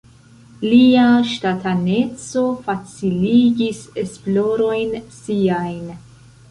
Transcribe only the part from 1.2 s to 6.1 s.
ŝtataneco faciligis esplorojn siajn.